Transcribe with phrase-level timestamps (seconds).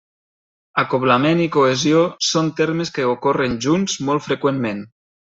[0.83, 4.81] Acoblament i cohesió són termes que ocorren junts molt freqüentment.